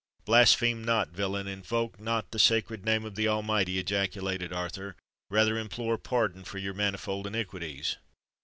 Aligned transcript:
"Blaspheme 0.25 0.83
not, 0.83 1.09
villain!—invoke 1.09 1.99
not 1.99 2.31
the 2.31 2.39
sacred 2.39 2.83
name 2.83 3.05
of 3.05 3.13
the 3.13 3.27
Almighty!" 3.27 3.77
ejaculated 3.77 4.51
Arthur. 4.51 4.95
"Rather 5.29 5.59
implore 5.59 5.99
pardon 5.99 6.43
for 6.43 6.57
your 6.57 6.73
manifold 6.73 7.27
iniquities!" 7.27 7.97